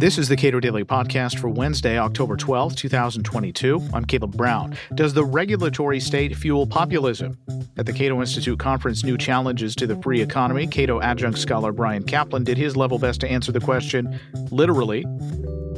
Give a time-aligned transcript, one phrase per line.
[0.00, 3.86] This is the Cato Daily Podcast for Wednesday, October 12th, 2022.
[3.92, 4.74] I'm Caleb Brown.
[4.94, 7.36] Does the regulatory state fuel populism?
[7.76, 12.02] At the Cato Institute conference, New Challenges to the Free Economy, Cato adjunct scholar Bryan
[12.02, 14.18] Caplan did his level best to answer the question
[14.50, 15.02] literally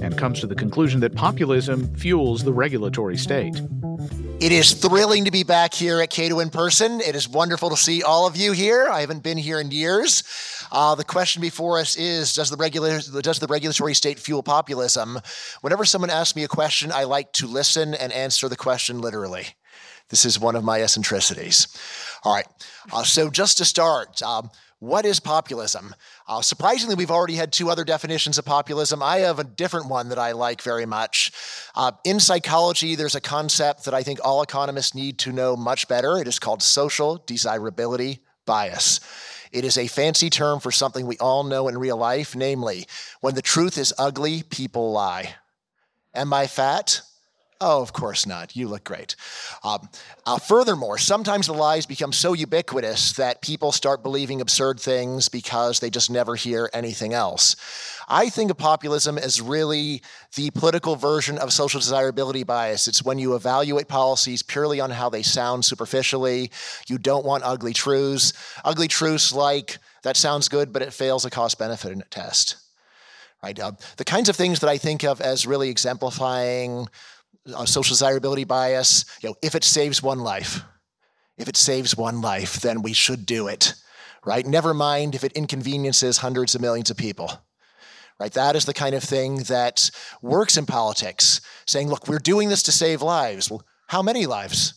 [0.00, 3.60] and comes to the conclusion that populism fuels the regulatory state.
[4.42, 7.00] It is thrilling to be back here at Cato in person.
[7.00, 8.88] It is wonderful to see all of you here.
[8.90, 10.24] I haven't been here in years.
[10.72, 15.20] Uh, the question before us is does the, regula- does the regulatory state fuel populism?
[15.60, 19.46] Whenever someone asks me a question, I like to listen and answer the question literally.
[20.08, 21.68] This is one of my eccentricities.
[22.24, 22.48] All right,
[22.92, 24.50] uh, so just to start, um,
[24.82, 25.94] what is populism?
[26.26, 29.00] Uh, surprisingly, we've already had two other definitions of populism.
[29.00, 31.30] I have a different one that I like very much.
[31.76, 35.86] Uh, in psychology, there's a concept that I think all economists need to know much
[35.86, 36.18] better.
[36.18, 38.98] It is called social desirability bias.
[39.52, 42.86] It is a fancy term for something we all know in real life, namely,
[43.20, 45.36] when the truth is ugly, people lie.
[46.12, 47.02] Am I fat?
[47.64, 48.56] Oh, of course not.
[48.56, 49.14] You look great.
[49.62, 49.88] Um,
[50.26, 55.78] uh, furthermore, sometimes the lies become so ubiquitous that people start believing absurd things because
[55.78, 57.54] they just never hear anything else.
[58.08, 60.02] I think of populism as really
[60.34, 62.88] the political version of social desirability bias.
[62.88, 66.50] It's when you evaluate policies purely on how they sound superficially.
[66.88, 68.32] You don't want ugly truths.
[68.64, 72.56] Ugly truths like, that sounds good, but it fails a cost benefit test.
[73.40, 73.58] Right?
[73.58, 76.88] Uh, the kinds of things that I think of as really exemplifying
[77.54, 79.04] uh, social desirability bias.
[79.22, 80.62] You know, if it saves one life,
[81.38, 83.74] if it saves one life, then we should do it,
[84.24, 84.46] right?
[84.46, 87.32] Never mind if it inconveniences hundreds of millions of people.
[88.20, 88.32] Right?
[88.34, 89.90] That is the kind of thing that
[90.20, 93.50] works in politics, saying, look, we're doing this to save lives.
[93.50, 94.74] Well, how many lives?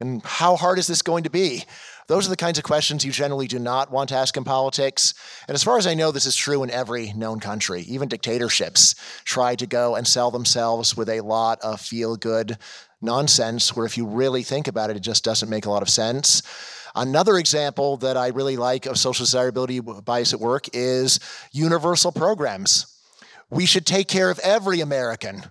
[0.00, 1.64] And how hard is this going to be?
[2.08, 5.12] Those are the kinds of questions you generally do not want to ask in politics.
[5.46, 7.82] And as far as I know, this is true in every known country.
[7.82, 12.56] Even dictatorships try to go and sell themselves with a lot of feel good
[13.02, 15.90] nonsense, where if you really think about it, it just doesn't make a lot of
[15.90, 16.42] sense.
[16.96, 21.20] Another example that I really like of social desirability bias at work is
[21.52, 22.86] universal programs.
[23.50, 25.42] We should take care of every American.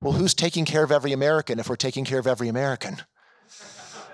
[0.00, 3.02] Well, who's taking care of every American if we're taking care of every American?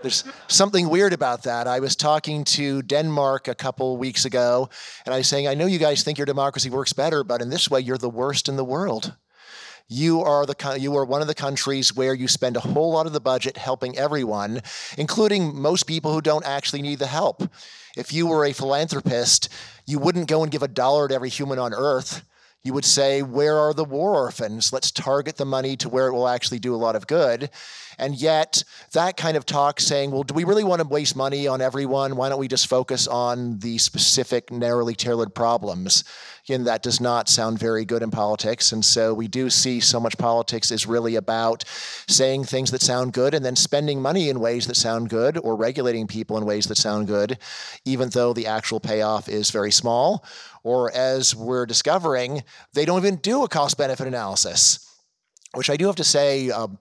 [0.03, 1.67] There's something weird about that.
[1.67, 4.69] I was talking to Denmark a couple weeks ago,
[5.05, 7.51] and I was saying, I know you guys think your democracy works better, but in
[7.51, 9.17] this way, you're the worst in the world.
[9.89, 13.07] You are the you are one of the countries where you spend a whole lot
[13.07, 14.61] of the budget helping everyone,
[14.99, 17.43] including most people who don't actually need the help.
[17.97, 19.49] If you were a philanthropist,
[19.87, 22.25] you wouldn't go and give a dollar to every human on earth.
[22.65, 24.73] You would say, Where are the war orphans?
[24.73, 27.49] Let's target the money to where it will actually do a lot of good.
[27.99, 28.63] And yet,
[28.93, 32.17] that kind of talk saying, well, do we really want to waste money on everyone?
[32.17, 36.05] Why don't we just focus on the specific, narrowly tailored problems?
[36.47, 38.71] Again, that does not sound very good in politics.
[38.71, 41.65] And so we do see so much politics is really about
[42.07, 45.57] saying things that sound good and then spending money in ways that sound good or
[45.57, 47.39] regulating people in ways that sound good,
[47.85, 50.25] even though the actual payoff is very small.
[50.63, 54.89] Or as we're discovering, they don't even do a cost benefit analysis,
[55.55, 56.79] which I do have to say, um,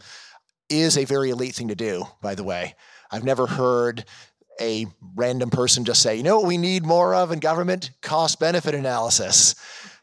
[0.69, 2.75] is a very elite thing to do, by the way.
[3.11, 4.05] I've never heard
[4.59, 7.91] a random person just say, you know what we need more of in government?
[8.01, 9.55] Cost benefit analysis.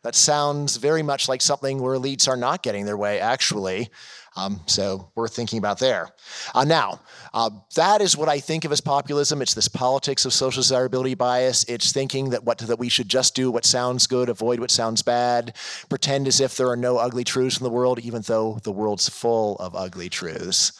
[0.03, 3.91] That sounds very much like something where elites are not getting their way, actually.
[4.35, 6.09] Um, so worth thinking about there.
[6.55, 7.01] Uh, now,
[7.35, 9.43] uh, that is what I think of as populism.
[9.43, 11.65] It's this politics of social desirability bias.
[11.65, 15.03] It's thinking that what that we should just do what sounds good, avoid what sounds
[15.03, 15.55] bad,
[15.91, 19.09] pretend as if there are no ugly truths in the world, even though the world's
[19.09, 20.73] full of ugly truths.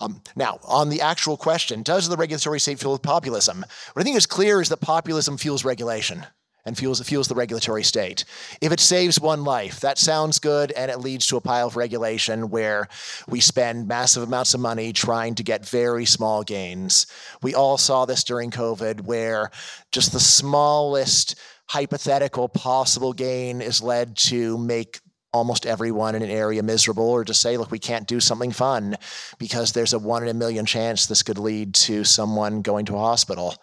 [0.00, 3.64] Um, now, on the actual question, does the regulatory state fuel populism?
[3.92, 6.26] What I think is clear is that populism fuels regulation
[6.64, 8.24] and fuels, it fuels the regulatory state.
[8.60, 11.76] If it saves one life, that sounds good, and it leads to a pile of
[11.76, 12.88] regulation where
[13.26, 17.06] we spend massive amounts of money trying to get very small gains.
[17.42, 19.50] We all saw this during COVID, where
[19.92, 21.36] just the smallest
[21.68, 25.00] hypothetical possible gain is led to make
[25.32, 28.96] almost everyone in an area miserable or to say look we can't do something fun
[29.38, 32.94] because there's a one in a million chance this could lead to someone going to
[32.94, 33.54] a hospital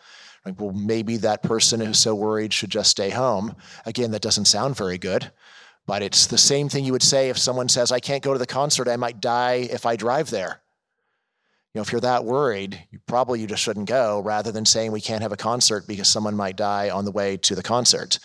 [0.46, 3.56] like, well, maybe that person who's so worried should just stay home.
[3.86, 5.32] Again, that doesn't sound very good,
[5.88, 8.40] but it's the same thing you would say if someone says, I can't go to
[8.40, 10.62] the concert, I might die if I drive there.
[11.74, 14.92] You know, if you're that worried, you probably you just shouldn't go rather than saying
[14.92, 18.20] we can't have a concert because someone might die on the way to the concert.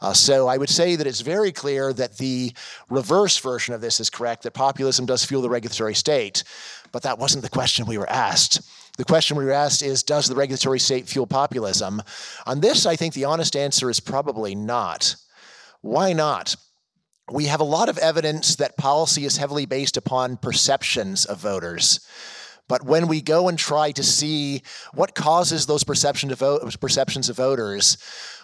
[0.00, 2.52] Uh, so I would say that it's very clear that the
[2.88, 6.44] reverse version of this is correct, that populism does fuel the regulatory state.
[6.92, 8.62] But that wasn't the question we were asked.
[8.98, 12.02] The question we were asked is Does the regulatory state fuel populism?
[12.46, 15.14] On this, I think the honest answer is probably not.
[15.80, 16.56] Why not?
[17.30, 22.00] We have a lot of evidence that policy is heavily based upon perceptions of voters.
[22.68, 24.62] But when we go and try to see
[24.92, 26.34] what causes those perception
[26.80, 27.98] perceptions of voters,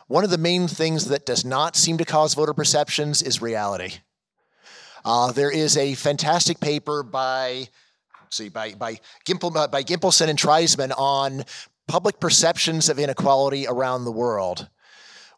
[0.07, 3.95] one of the main things that does not seem to cause voter perceptions is reality.
[5.05, 7.69] Uh, there is a fantastic paper by,
[8.31, 11.45] see, by, by, Gimpel, by Gimpelson and Treisman on
[11.89, 14.69] public perceptions of inequality around the world.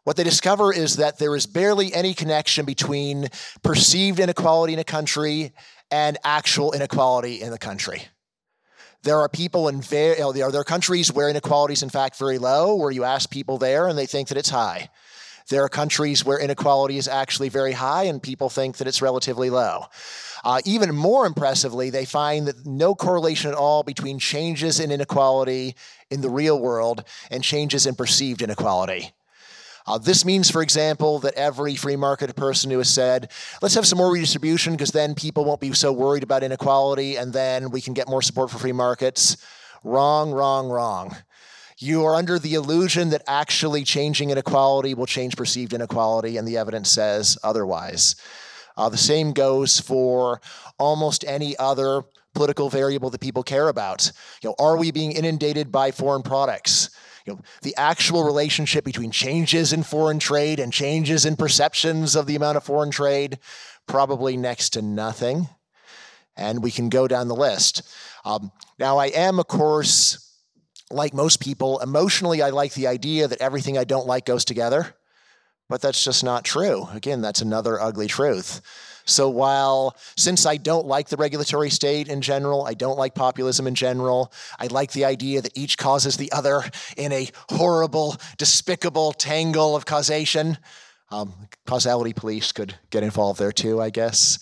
[0.03, 3.27] What they discover is that there is barely any connection between
[3.61, 5.51] perceived inequality in a country
[5.91, 8.03] and actual inequality in the country.
[9.03, 12.17] There are people in very, you know, there are countries where inequality is in fact
[12.17, 14.89] very low, where you ask people there and they think that it's high.
[15.49, 19.49] There are countries where inequality is actually very high and people think that it's relatively
[19.49, 19.85] low.
[20.43, 25.75] Uh, even more impressively, they find that no correlation at all between changes in inequality
[26.09, 29.13] in the real world and changes in perceived inequality.
[29.85, 33.87] Uh, this means, for example, that every free market person who has said, let's have
[33.87, 37.79] some more redistribution because then people won't be so worried about inequality and then we
[37.79, 39.37] can get more support for free markets.
[39.85, 41.15] Wrong, wrong, wrong.
[41.79, 46.57] You are under the illusion that actually changing inequality will change perceived inequality, and the
[46.57, 48.15] evidence says otherwise.
[48.75, 50.41] Uh, the same goes for
[50.79, 52.03] almost any other
[52.33, 54.11] political variable that people care about.
[54.41, 56.89] You know, are we being inundated by foreign products?
[57.27, 62.25] you know, the actual relationship between changes in foreign trade and changes in perceptions of
[62.25, 63.37] the amount of foreign trade,
[63.85, 65.49] probably next to nothing.
[66.37, 67.81] And we can go down the list.
[68.23, 70.26] Um, now, I am, of course,
[70.91, 74.95] like most people, emotionally, I like the idea that everything I don't like goes together.
[75.69, 76.87] But that's just not true.
[76.93, 78.61] Again, that's another ugly truth.
[79.07, 83.65] So while, since I don't like the regulatory state in general, I don't like populism
[83.65, 86.63] in general, I like the idea that each causes the other
[86.97, 90.57] in a horrible, despicable tangle of causation.
[91.09, 91.33] Um,
[91.65, 94.39] causality police could get involved there too, I guess.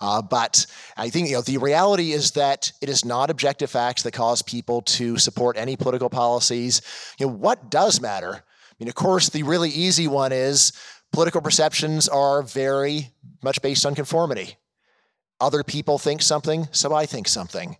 [0.00, 0.66] Uh, but
[0.96, 4.42] I think you know the reality is that it is not objective facts that cause
[4.42, 6.82] people to support any political policies.
[7.20, 8.34] You know what does matter?
[8.34, 10.72] I mean, of course, the really easy one is
[11.12, 13.10] political perceptions are very
[13.42, 14.56] much based on conformity.
[15.40, 17.76] Other people think something, so I think something.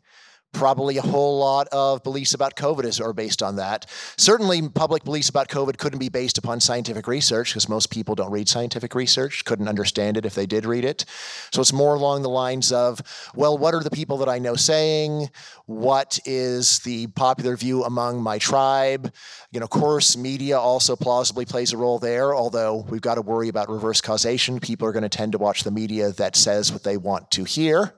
[0.52, 3.84] Probably a whole lot of beliefs about COVID is, are based on that.
[4.16, 8.30] Certainly, public beliefs about COVID couldn't be based upon scientific research because most people don't
[8.30, 11.04] read scientific research, couldn't understand it if they did read it.
[11.52, 13.02] So it's more along the lines of,
[13.34, 15.28] well, what are the people that I know saying?
[15.66, 19.12] What is the popular view among my tribe?
[19.52, 23.22] You know, of course, media also plausibly plays a role there, although we've got to
[23.22, 24.60] worry about reverse causation.
[24.60, 27.44] People are going to tend to watch the media that says what they want to
[27.44, 27.92] hear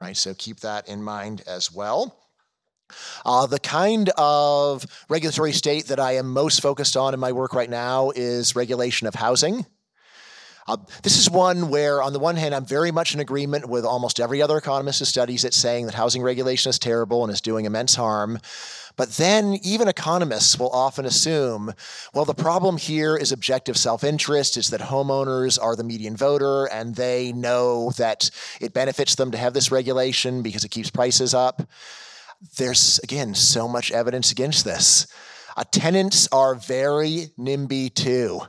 [0.00, 0.16] right?
[0.16, 2.16] So keep that in mind as well.
[3.24, 7.54] Uh, the kind of regulatory state that I am most focused on in my work
[7.54, 9.64] right now is regulation of housing.
[10.70, 13.84] Uh, this is one where, on the one hand, I'm very much in agreement with
[13.84, 17.40] almost every other economist who studies it, saying that housing regulation is terrible and is
[17.40, 18.38] doing immense harm.
[18.94, 21.74] But then even economists will often assume,
[22.14, 26.66] well, the problem here is objective self interest, is that homeowners are the median voter
[26.66, 28.30] and they know that
[28.60, 31.62] it benefits them to have this regulation because it keeps prices up.
[32.58, 35.08] There's, again, so much evidence against this.
[35.56, 38.42] Uh, tenants are very NIMBY too.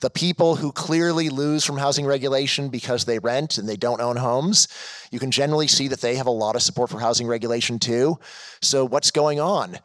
[0.00, 4.16] The people who clearly lose from housing regulation because they rent and they don't own
[4.16, 4.66] homes,
[5.10, 8.18] you can generally see that they have a lot of support for housing regulation too.
[8.62, 9.78] So, what's going on?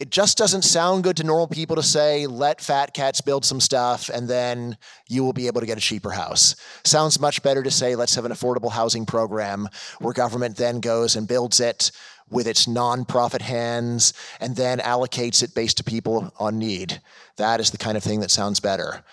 [0.00, 3.60] It just doesn't sound good to normal people to say, let fat cats build some
[3.60, 4.76] stuff and then
[5.08, 6.56] you will be able to get a cheaper house.
[6.82, 9.68] Sounds much better to say, let's have an affordable housing program
[10.00, 11.92] where government then goes and builds it
[12.28, 17.00] with its nonprofit hands and then allocates it based to people on need.
[17.36, 19.04] That is the kind of thing that sounds better.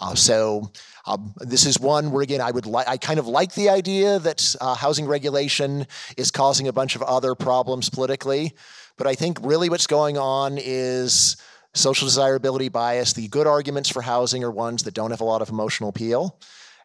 [0.00, 0.70] Uh, so
[1.06, 4.18] um, this is one where again I would like I kind of like the idea
[4.18, 5.86] that uh, housing regulation
[6.16, 8.54] is causing a bunch of other problems politically,
[8.96, 11.36] but I think really what's going on is
[11.74, 13.12] social desirability bias.
[13.12, 16.38] The good arguments for housing are ones that don't have a lot of emotional appeal,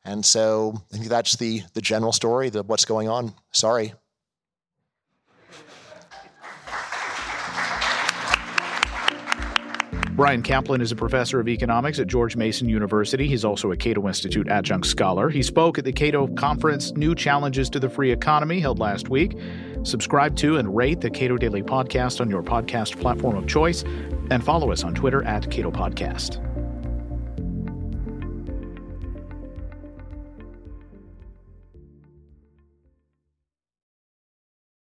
[0.03, 3.33] and so I think that's the the general story of what's going on.
[3.51, 3.93] Sorry.
[10.15, 13.27] Bryan Caplan is a professor of economics at George Mason University.
[13.27, 15.27] He's also a Cato Institute adjunct scholar.
[15.27, 19.35] He spoke at the Cato Conference New Challenges to the Free Economy held last week.
[19.81, 23.81] Subscribe to and rate the Cato Daily Podcast on your podcast platform of choice,
[24.29, 26.52] and follow us on Twitter at Cato Podcast.